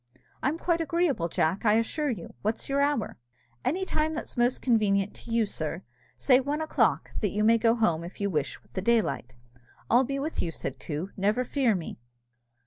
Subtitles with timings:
[0.41, 3.19] "It's quite agreeable, Jack, I assure you; what's your hour?"
[3.63, 5.83] "Any time that's most convenient to you, sir
[6.17, 9.33] say one o'clock, that you may go home, if you wish, with the daylight."
[9.91, 11.99] "I'll be with you," said Coo, "never fear me."